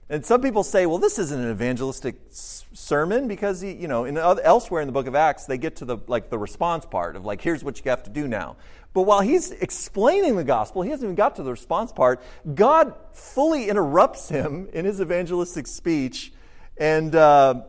[0.08, 4.18] And some people say, well, this isn't an evangelistic sermon because, he, you know, in
[4.18, 7.26] elsewhere in the book of Acts, they get to the, like, the response part of,
[7.26, 8.56] like, here's what you have to do now.
[8.94, 12.22] But while he's explaining the gospel, he hasn't even got to the response part.
[12.54, 16.32] God fully interrupts him in his evangelistic speech.
[16.78, 17.64] And, uh,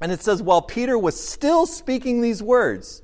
[0.00, 3.02] and it says, while Peter was still speaking these words,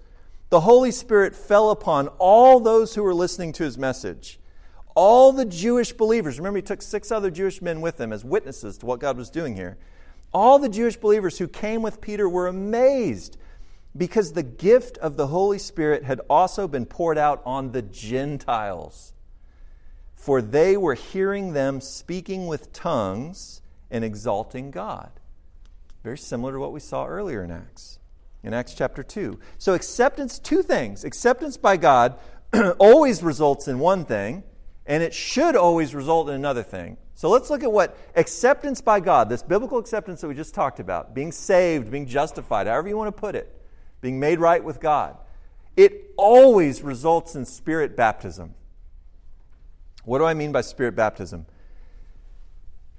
[0.51, 4.41] the Holy Spirit fell upon all those who were listening to his message
[4.95, 8.79] all the Jewish believers, remember, he took six other Jewish men with him as witnesses
[8.79, 9.79] to what God was doing here.
[10.33, 13.37] All the Jewish believers who came with Peter were amazed
[13.97, 19.13] because the gift of the Holy Spirit had also been poured out on the Gentiles.
[20.15, 25.11] For they were hearing them speaking with tongues and exalting God.
[26.03, 27.99] Very similar to what we saw earlier in Acts,
[28.43, 29.39] in Acts chapter 2.
[29.59, 31.05] So, acceptance, two things.
[31.05, 32.19] Acceptance by God
[32.79, 34.45] always results in one thing
[34.91, 36.97] and it should always result in another thing.
[37.15, 40.81] So let's look at what acceptance by God, this biblical acceptance that we just talked
[40.81, 43.55] about, being saved, being justified, however you want to put it,
[44.01, 45.17] being made right with God,
[45.77, 48.55] it always results in spirit baptism.
[50.05, 51.47] What do I mean by spirit baptism?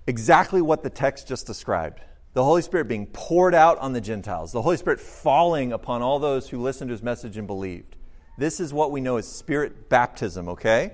[0.07, 1.99] Exactly what the text just described.
[2.33, 6.19] The Holy Spirit being poured out on the Gentiles, the Holy Spirit falling upon all
[6.19, 7.97] those who listened to his message and believed.
[8.37, 10.93] This is what we know as spirit baptism, okay?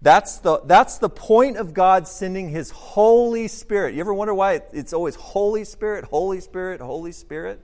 [0.00, 3.94] That's the, that's the point of God sending His Holy Spirit.
[3.94, 7.60] You ever wonder why it's always Holy Spirit, Holy Spirit, Holy Spirit?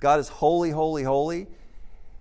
[0.00, 1.46] God is holy, holy, holy.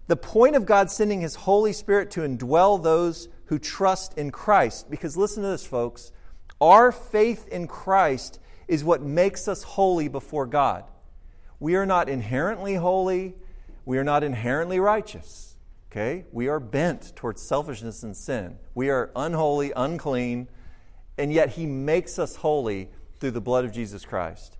[0.07, 4.89] The point of God sending His Holy Spirit to indwell those who trust in Christ.
[4.89, 6.13] Because listen to this, folks.
[6.61, 10.83] Our faith in Christ is what makes us holy before God.
[11.59, 13.35] We are not inherently holy,
[13.85, 15.55] we are not inherently righteous.
[15.91, 16.25] Okay?
[16.31, 18.57] We are bent towards selfishness and sin.
[18.75, 20.47] We are unholy, unclean,
[21.17, 24.57] and yet He makes us holy through the blood of Jesus Christ.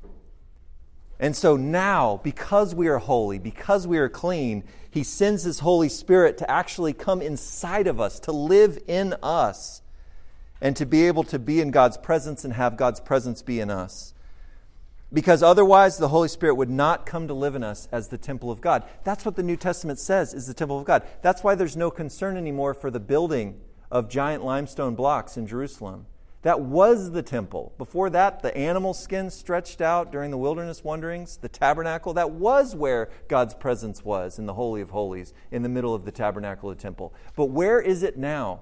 [1.20, 5.90] And so now, because we are holy, because we are clean, He sends His Holy
[5.90, 9.82] Spirit to actually come inside of us, to live in us.
[10.62, 13.70] And to be able to be in God's presence and have God's presence be in
[13.70, 14.14] us.
[15.12, 18.52] Because otherwise, the Holy Spirit would not come to live in us as the temple
[18.52, 18.84] of God.
[19.06, 21.04] That's what the New Testament says is the temple of God.
[21.22, 26.08] That's why there's no concern anymore for the building of giant limestone blocks in Jerusalem.
[26.42, 27.74] That was the temple.
[27.78, 32.76] Before that, the animal skin stretched out during the wilderness wanderings, the tabernacle, that was
[32.76, 36.70] where God's presence was in the Holy of Holies, in the middle of the tabernacle
[36.70, 37.14] of the temple.
[37.36, 38.62] But where is it now?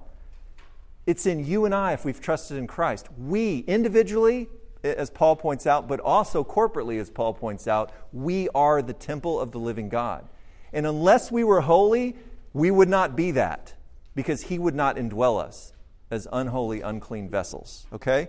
[1.06, 3.08] It's in you and I if we've trusted in Christ.
[3.16, 4.48] We, individually,
[4.82, 9.40] as Paul points out, but also corporately, as Paul points out, we are the temple
[9.40, 10.28] of the living God.
[10.72, 12.16] And unless we were holy,
[12.52, 13.74] we would not be that
[14.14, 15.72] because he would not indwell us
[16.10, 17.86] as unholy, unclean vessels.
[17.92, 18.28] Okay?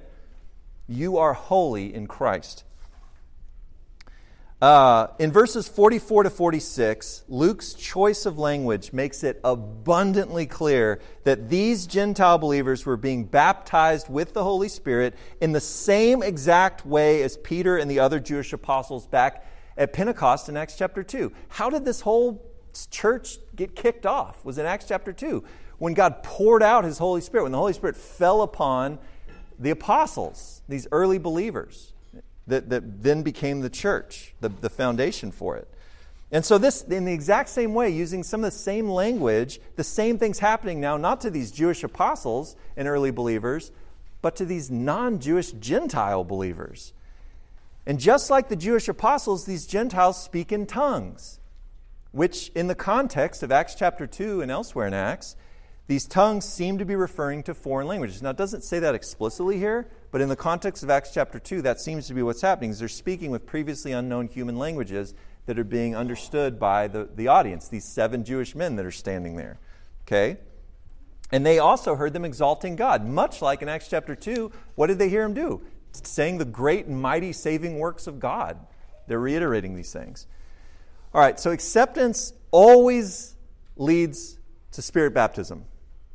[0.88, 2.64] You are holy in Christ.
[4.60, 11.48] Uh, in verses 44 to 46, Luke's choice of language makes it abundantly clear that
[11.48, 17.22] these Gentile believers were being baptized with the Holy Spirit in the same exact way
[17.22, 19.46] as Peter and the other Jewish apostles back
[19.78, 21.32] at Pentecost in Acts chapter 2.
[21.50, 22.44] How did this whole
[22.90, 24.44] church get kicked off?
[24.44, 25.44] Was in Acts chapter 2
[25.78, 28.98] when God poured out his Holy Spirit, when the Holy Spirit fell upon
[29.60, 31.94] the apostles, these early believers
[32.48, 35.68] that, that then became the church, the, the foundation for it.
[36.32, 39.84] And so, this, in the exact same way, using some of the same language, the
[39.84, 43.72] same things happening now, not to these Jewish apostles and early believers,
[44.22, 46.92] but to these non Jewish Gentile believers.
[47.86, 51.40] And just like the Jewish apostles, these Gentiles speak in tongues,
[52.12, 55.38] which, in the context of Acts chapter 2 and elsewhere in Acts,
[55.88, 58.22] these tongues seem to be referring to foreign languages.
[58.22, 61.62] Now, it doesn't say that explicitly here, but in the context of Acts chapter 2,
[61.64, 62.70] that seems to be what's happening.
[62.70, 65.14] Is they're speaking with previously unknown human languages
[65.46, 69.36] that are being understood by the, the audience, these seven Jewish men that are standing
[69.36, 69.60] there.
[70.06, 70.38] Okay?
[71.32, 74.52] And they also heard them exalting God, much like in Acts chapter 2.
[74.76, 75.62] What did they hear him do?
[75.92, 78.58] Saying the great and mighty saving works of God.
[79.08, 80.28] They're reiterating these things.
[81.14, 83.36] All right, so acceptance always
[83.76, 84.38] leads
[84.74, 85.66] to spirit baptism.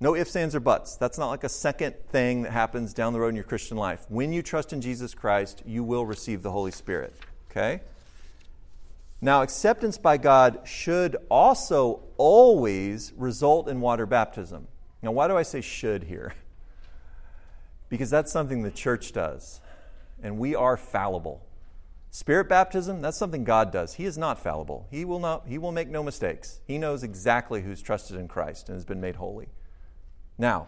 [0.02, 0.96] No ifs, ands, or buts.
[0.96, 4.04] That's not like a second thing that happens down the road in your Christian life.
[4.08, 7.14] When you trust in Jesus Christ, you will receive the Holy Spirit.
[7.48, 7.82] Okay?
[9.20, 14.66] Now, acceptance by God should also always result in water baptism.
[15.02, 16.34] Now, why do I say should here?
[17.88, 19.60] Because that's something the church does,
[20.22, 21.46] and we are fallible.
[22.10, 23.94] Spirit baptism, that's something God does.
[23.94, 24.88] He is not fallible.
[24.90, 26.60] He will not he will make no mistakes.
[26.66, 29.50] He knows exactly who's trusted in Christ and has been made holy.
[30.42, 30.66] Now,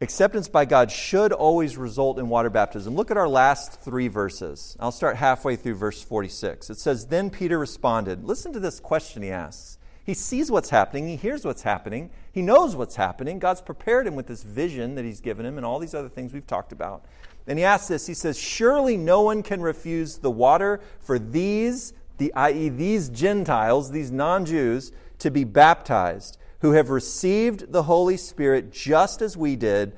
[0.00, 2.96] acceptance by God should always result in water baptism.
[2.96, 4.76] Look at our last three verses.
[4.80, 6.68] I'll start halfway through verse 46.
[6.68, 8.24] It says, Then Peter responded.
[8.24, 9.78] Listen to this question he asks.
[10.04, 13.38] He sees what's happening, he hears what's happening, he knows what's happening.
[13.38, 16.32] God's prepared him with this vision that he's given him and all these other things
[16.32, 17.04] we've talked about.
[17.46, 21.92] And he asks this He says, Surely no one can refuse the water for these,
[22.16, 24.90] the, i.e., these Gentiles, these non Jews,
[25.20, 29.94] to be baptized who have received the Holy Spirit just as we did,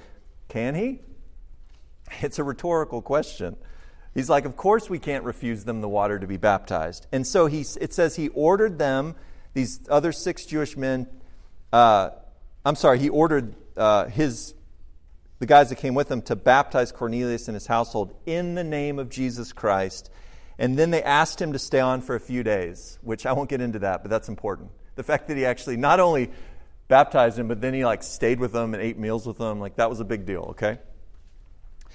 [0.48, 1.00] can he?
[2.22, 3.56] It's a rhetorical question.
[4.14, 7.06] He's like, Of course we can't refuse them the water to be baptized.
[7.12, 9.14] And so he, it says he ordered them,
[9.54, 11.06] these other six Jewish men,
[11.72, 12.10] uh,
[12.64, 14.54] I'm sorry, he ordered uh, his,
[15.38, 18.98] the guys that came with him to baptize Cornelius and his household in the name
[18.98, 20.10] of Jesus Christ.
[20.58, 23.48] And then they asked him to stay on for a few days, which I won't
[23.48, 24.70] get into that, but that's important.
[24.94, 26.30] The fact that he actually not only
[26.90, 29.60] baptized him, but then he like stayed with them and ate meals with them.
[29.60, 30.78] Like that was a big deal, okay?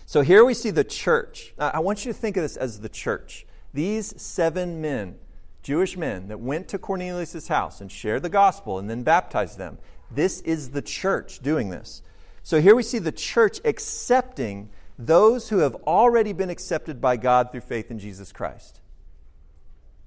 [0.07, 1.53] So here we see the church.
[1.59, 3.45] I want you to think of this as the church.
[3.73, 5.17] These seven men,
[5.61, 9.77] Jewish men, that went to Cornelius' house and shared the gospel and then baptized them.
[10.09, 12.01] This is the church doing this.
[12.41, 17.51] So here we see the church accepting those who have already been accepted by God
[17.51, 18.79] through faith in Jesus Christ.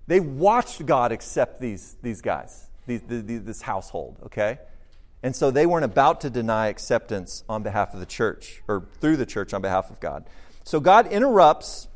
[0.07, 4.59] They watched God accept these, these guys, these, this household, okay?
[5.23, 9.16] And so they weren't about to deny acceptance on behalf of the church or through
[9.16, 10.25] the church on behalf of God.
[10.64, 11.89] So God interrupts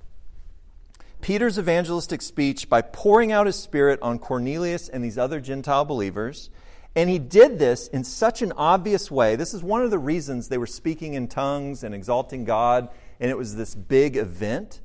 [1.21, 6.51] Peter's evangelistic speech by pouring out his spirit on Cornelius and these other Gentile believers.
[6.97, 9.37] And he did this in such an obvious way.
[9.37, 12.89] This is one of the reasons they were speaking in tongues and exalting God,
[13.21, 14.81] and it was this big event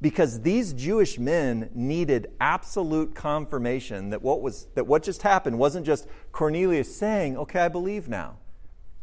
[0.00, 5.86] because these Jewish men needed absolute confirmation that what, was, that what just happened wasn't
[5.86, 8.38] just Cornelius saying, Okay, I believe now.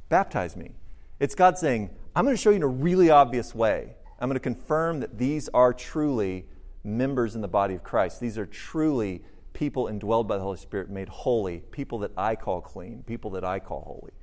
[0.09, 0.75] Baptize me.
[1.19, 3.95] It's God saying, I'm going to show you in a really obvious way.
[4.19, 6.45] I'm going to confirm that these are truly
[6.83, 8.19] members in the body of Christ.
[8.19, 9.23] These are truly
[9.53, 13.43] people indwelled by the Holy Spirit, made holy, people that I call clean, people that
[13.43, 14.13] I call holy.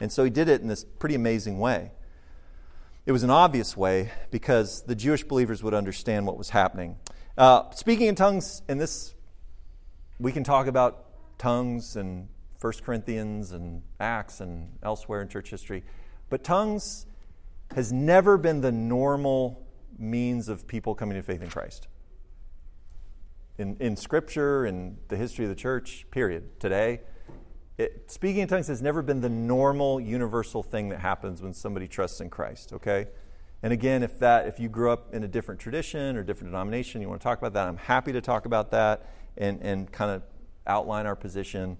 [0.00, 1.92] And so he did it in this pretty amazing way.
[3.06, 6.96] It was an obvious way because the Jewish believers would understand what was happening.
[7.36, 9.14] Uh, speaking in tongues, in this,
[10.18, 11.04] we can talk about
[11.38, 12.28] tongues and
[12.60, 15.84] 1 Corinthians and Acts and elsewhere in church history,
[16.30, 17.04] but tongues
[17.74, 19.66] has never been the normal
[19.98, 21.88] means of people coming to faith in Christ.
[23.58, 27.00] In, in Scripture, in the history of the church, period, today,
[27.76, 31.88] it, speaking in tongues has never been the normal universal thing that happens when somebody
[31.88, 33.06] trusts in Christ, okay?
[33.62, 37.00] And again, if that if you grew up in a different tradition or different denomination,
[37.00, 40.10] you want to talk about that, I'm happy to talk about that and, and kind
[40.10, 40.22] of
[40.66, 41.78] outline our position.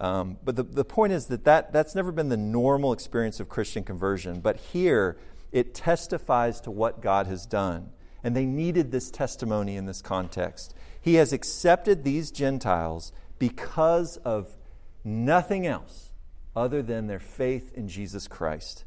[0.00, 3.48] Um, but the, the point is that, that that's never been the normal experience of
[3.48, 4.40] Christian conversion.
[4.40, 5.18] But here,
[5.52, 7.90] it testifies to what God has done.
[8.24, 10.74] And they needed this testimony in this context.
[11.00, 14.56] He has accepted these Gentiles because of
[15.04, 16.10] nothing else
[16.54, 18.84] other than their faith in Jesus Christ.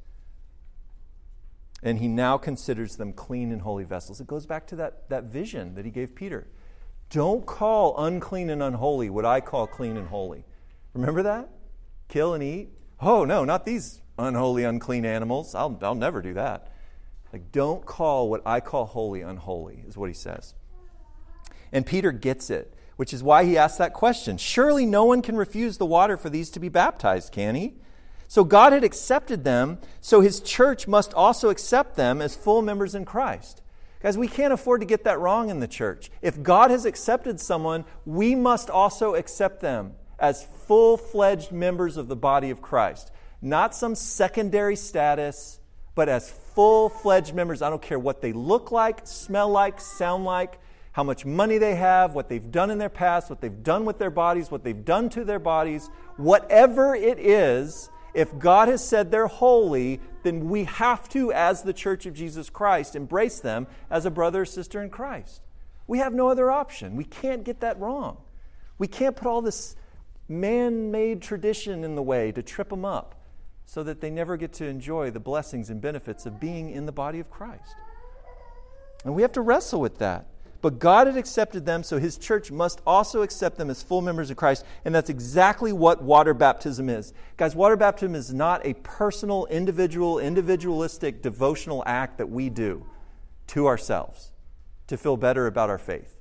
[1.82, 4.22] And he now considers them clean and holy vessels.
[4.22, 6.48] It goes back to that, that vision that he gave Peter.
[7.10, 10.46] Don't call unclean and unholy what I call clean and holy.
[10.94, 11.50] Remember that?
[12.08, 12.70] Kill and eat?
[13.02, 15.56] Oh, no, not these unholy, unclean animals.
[15.56, 16.70] I'll, I'll never do that.
[17.34, 20.54] Like, don't call what I call holy unholy, is what he says.
[21.72, 24.38] And Peter gets it which is why he asked that question.
[24.38, 27.74] Surely no one can refuse the water for these to be baptized, can he?
[28.28, 32.96] So God had accepted them, so his church must also accept them as full members
[32.96, 33.62] in Christ.
[34.02, 36.12] Guys, we can't afford to get that wrong in the church.
[36.22, 42.08] If God has accepted someone, we must also accept them as full fledged members of
[42.08, 43.12] the body of Christ.
[43.42, 45.60] Not some secondary status,
[45.96, 47.62] but as full fledged members.
[47.62, 50.60] I don't care what they look like, smell like, sound like,
[50.94, 53.98] how much money they have, what they've done in their past, what they've done with
[53.98, 59.10] their bodies, what they've done to their bodies, whatever it is, if God has said
[59.10, 64.06] they're holy, then we have to, as the church of Jesus Christ, embrace them as
[64.06, 65.42] a brother or sister in Christ.
[65.88, 66.96] We have no other option.
[66.96, 68.18] We can't get that wrong.
[68.78, 69.76] We can't put all this
[70.30, 73.20] man made tradition in the way to trip them up
[73.66, 76.92] so that they never get to enjoy the blessings and benefits of being in the
[76.92, 77.76] body of Christ.
[79.04, 80.28] And we have to wrestle with that.
[80.64, 84.32] But God had accepted them, so his church must also accept them as full members
[84.32, 84.64] of Christ.
[84.86, 87.14] And that's exactly what water baptism is.
[87.36, 92.86] Guys, water baptism is not a personal, individual, individualistic devotional act that we do
[93.48, 94.32] to ourselves
[94.88, 96.16] to feel better about our faith.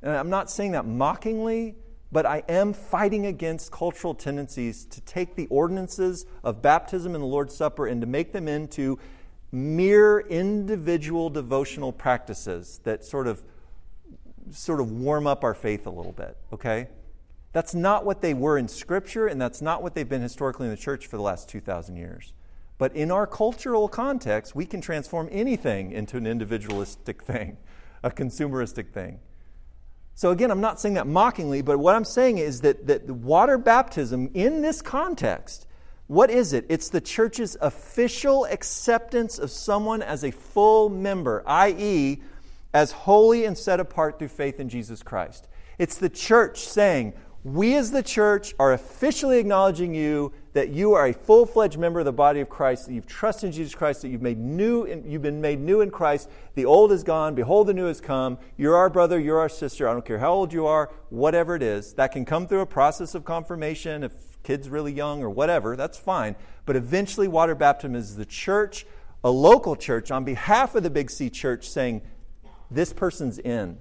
[0.00, 1.74] And I'm not saying that mockingly,
[2.10, 7.28] but I am fighting against cultural tendencies to take the ordinances of baptism and the
[7.28, 8.98] Lord's Supper and to make them into
[9.52, 13.42] mere individual devotional practices that sort of
[14.52, 16.88] sort of warm up our faith a little bit, okay?
[17.52, 20.70] That's not what they were in Scripture, and that's not what they've been historically in
[20.70, 22.32] the church for the last 2,000 years.
[22.78, 27.58] But in our cultural context, we can transform anything into an individualistic thing,
[28.02, 29.20] a consumeristic thing.
[30.14, 33.58] So, again, I'm not saying that mockingly, but what I'm saying is that, that water
[33.58, 35.66] baptism in this context
[36.10, 36.66] what is it?
[36.68, 42.20] It's the church's official acceptance of someone as a full member, i.e.,
[42.74, 45.46] as holy and set apart through faith in Jesus Christ.
[45.78, 47.12] It's the church saying,
[47.44, 52.00] We as the church are officially acknowledging you that you are a full fledged member
[52.00, 54.82] of the body of Christ, that you've trusted in Jesus Christ, that you've, made new
[54.82, 56.28] in, you've been made new in Christ.
[56.56, 58.36] The old is gone, behold, the new has come.
[58.56, 59.88] You're our brother, you're our sister.
[59.88, 61.94] I don't care how old you are, whatever it is.
[61.94, 65.98] That can come through a process of confirmation if kids really young or whatever, that's
[65.98, 66.36] fine.
[66.66, 68.86] But eventually, water baptism is the church,
[69.22, 72.02] a local church, on behalf of the Big C church, saying,
[72.70, 73.78] This person's in,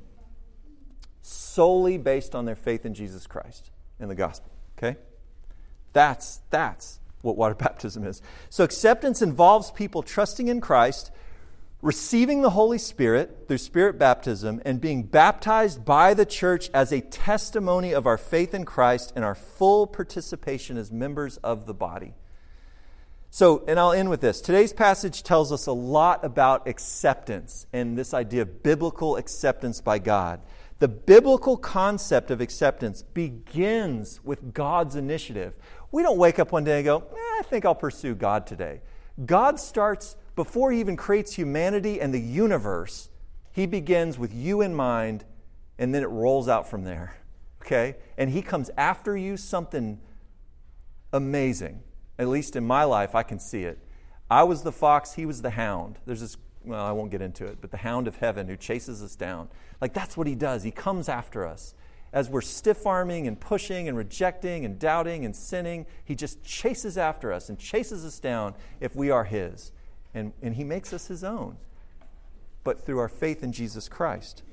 [1.22, 4.52] solely based on their faith in Jesus Christ in the gospel.
[4.78, 4.98] Okay?
[5.94, 8.22] That's, that's what water baptism is.
[8.50, 11.12] So, acceptance involves people trusting in Christ
[11.82, 17.02] receiving the Holy Spirit through Spirit baptism and being baptized by the church as a
[17.02, 22.16] testimony of our faith in Christ and our full participation as members of the body.
[23.32, 24.42] So, and I'll end with this.
[24.42, 30.00] Today's passage tells us a lot about acceptance and this idea of biblical acceptance by
[30.00, 30.42] God.
[30.80, 35.54] The biblical concept of acceptance begins with God's initiative.
[35.92, 38.82] We don't wake up one day and go, eh, I think I'll pursue God today.
[39.26, 43.10] God starts before he even creates humanity and the universe,
[43.52, 45.26] he begins with you in mind
[45.78, 47.16] and then it rolls out from there.
[47.62, 47.98] Okay?
[48.18, 50.00] And he comes after you something
[51.12, 51.84] amazing.
[52.18, 53.86] At least in my life, I can see it.
[54.32, 56.00] I was the fox, he was the hound.
[56.06, 59.04] There's this, well, I won't get into it, but the hound of heaven who chases
[59.04, 59.50] us down.
[59.82, 60.64] Like that's what he does.
[60.64, 61.76] He comes after us.
[62.14, 66.98] As we're stiff arming and pushing and rejecting and doubting and sinning, he just chases
[66.98, 69.74] after us and chases us down if we are his.
[70.14, 71.58] And, and he makes us his own,
[72.64, 74.44] but through our faith in Jesus Christ.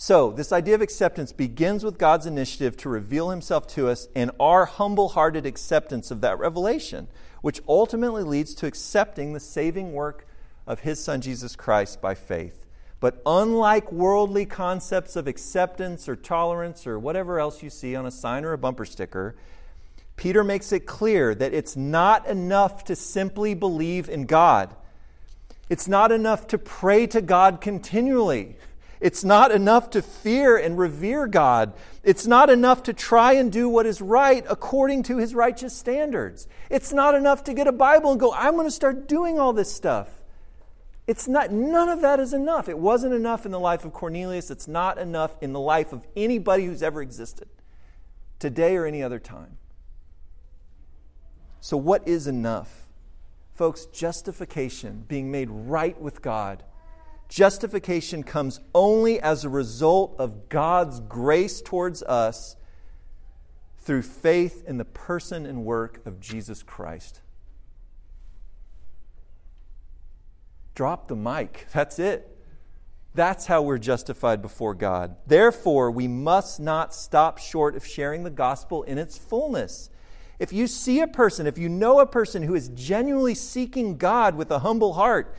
[0.00, 4.30] So, this idea of acceptance begins with God's initiative to reveal himself to us and
[4.38, 7.08] our humble hearted acceptance of that revelation,
[7.42, 10.24] which ultimately leads to accepting the saving work
[10.68, 12.64] of his son Jesus Christ by faith.
[13.00, 18.10] But unlike worldly concepts of acceptance or tolerance or whatever else you see on a
[18.12, 19.34] sign or a bumper sticker,
[20.18, 24.74] Peter makes it clear that it's not enough to simply believe in God.
[25.70, 28.56] It's not enough to pray to God continually.
[29.00, 31.72] It's not enough to fear and revere God.
[32.02, 36.48] It's not enough to try and do what is right according to his righteous standards.
[36.68, 39.52] It's not enough to get a Bible and go, I'm going to start doing all
[39.52, 40.08] this stuff.
[41.06, 42.68] It's not, none of that is enough.
[42.68, 44.50] It wasn't enough in the life of Cornelius.
[44.50, 47.48] It's not enough in the life of anybody who's ever existed,
[48.40, 49.58] today or any other time.
[51.60, 52.88] So, what is enough?
[53.54, 56.62] Folks, justification, being made right with God,
[57.28, 62.56] justification comes only as a result of God's grace towards us
[63.78, 67.20] through faith in the person and work of Jesus Christ.
[70.74, 71.66] Drop the mic.
[71.72, 72.36] That's it.
[73.14, 75.16] That's how we're justified before God.
[75.26, 79.90] Therefore, we must not stop short of sharing the gospel in its fullness.
[80.38, 84.36] If you see a person, if you know a person who is genuinely seeking God
[84.36, 85.34] with a humble heart,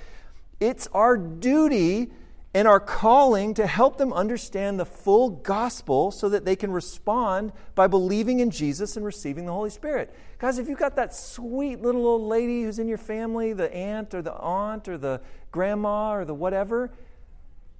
[0.60, 2.12] it's our duty
[2.54, 7.54] and our calling to help them understand the full gospel so that they can respond
[7.76, 10.14] by believing in Jesus and receiving the Holy Spirit.
[10.39, 14.14] Guys, if you've got that sweet little old lady who's in your family, the aunt
[14.16, 15.22] or the aunt or the
[15.52, 16.91] grandma or the whatever,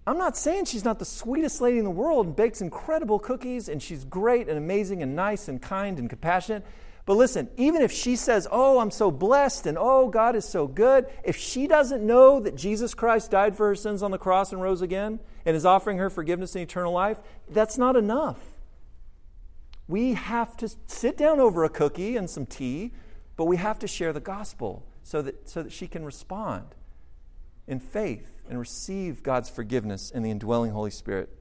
[0.06, 3.70] I'm not saying she's not the sweetest lady in the world and bakes incredible cookies
[3.70, 6.64] and she's great and amazing and nice and kind and compassionate.
[7.10, 10.68] But listen, even if she says, Oh, I'm so blessed and oh, God is so
[10.68, 14.54] good, if she doesn't know that Jesus Christ died for her sins on the cross
[14.54, 17.18] and rose again and is offering her forgiveness and eternal life,
[17.50, 18.38] that's not enough.
[19.88, 22.92] We have to sit down over a cookie and some tea,
[23.38, 26.76] but we have to share the gospel so that, so that she can respond
[27.66, 31.36] in faith and receive God's forgiveness in the indwelling Holy Spirit.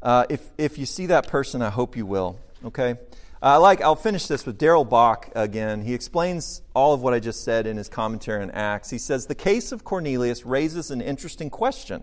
[0.00, 2.96] Uh, if, if you see that person, I hope you will, okay?
[3.40, 5.82] I uh, like, I'll finish this with Darrell Bock again.
[5.82, 8.90] He explains all of what I just said in his commentary on Acts.
[8.90, 12.02] He says, The case of Cornelius raises an interesting question.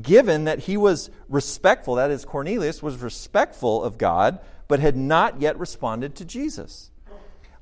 [0.00, 4.38] Given that he was respectful, that is, Cornelius was respectful of God,
[4.68, 6.90] but had not yet responded to Jesus.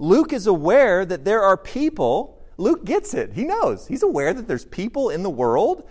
[0.00, 3.32] Luke is aware that there are people, Luke gets it.
[3.32, 3.86] He knows.
[3.86, 5.88] He's aware that there's people in the world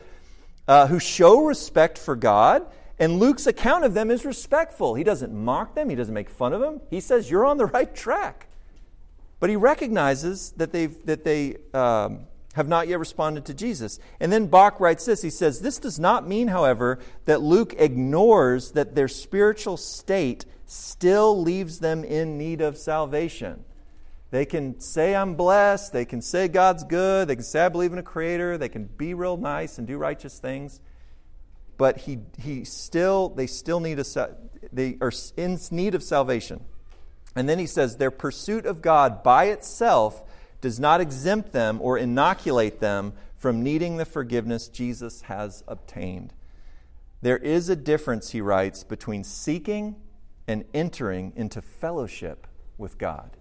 [0.67, 2.65] uh, who show respect for God
[2.99, 4.95] and Luke's account of them is respectful.
[4.95, 6.81] He doesn't mock them, he doesn't make fun of them.
[6.89, 8.47] He says, You're on the right track.
[9.39, 12.21] But he recognizes that, they've, that they um,
[12.55, 13.99] have not yet responded to Jesus.
[14.19, 18.71] And then Bock writes this He says, This does not mean, however, that Luke ignores
[18.71, 23.63] that their spiritual state still leaves them in need of salvation.
[24.31, 25.93] They can say, I'm blessed.
[25.93, 27.29] They can say God's good.
[27.29, 28.57] They can say, I believe in a creator.
[28.57, 30.81] They can be real nice and do righteous things
[31.77, 34.35] but he, he still, they still need a,
[34.71, 36.63] they are in need of salvation.
[37.35, 40.23] And then he says, their pursuit of God by itself
[40.59, 46.33] does not exempt them or inoculate them from needing the forgiveness Jesus has obtained.
[47.21, 49.95] There is a difference, he writes, between seeking
[50.47, 52.47] and entering into fellowship
[52.77, 53.37] with God.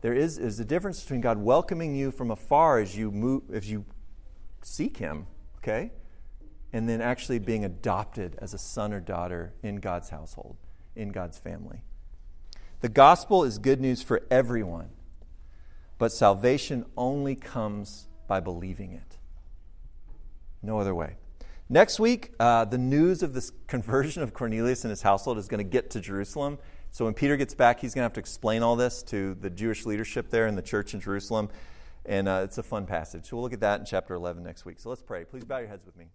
[0.00, 3.70] There is, is a difference between God welcoming you from afar as you move, as
[3.70, 3.84] you
[4.62, 5.26] seek Him,
[5.58, 5.90] okay?
[6.72, 10.56] And then actually being adopted as a son or daughter in God's household,
[10.94, 11.82] in God's family.
[12.80, 14.90] The gospel is good news for everyone,
[15.98, 19.18] but salvation only comes by believing it.
[20.62, 21.16] No other way.
[21.68, 25.58] Next week, uh, the news of this conversion of Cornelius and his household is going
[25.58, 26.58] to get to Jerusalem.
[26.90, 29.50] So when Peter gets back, he's going to have to explain all this to the
[29.50, 31.50] Jewish leadership there in the church in Jerusalem.
[32.06, 33.26] And uh, it's a fun passage.
[33.26, 34.80] So we'll look at that in chapter 11 next week.
[34.80, 35.24] So let's pray.
[35.24, 36.06] Please bow your heads with me.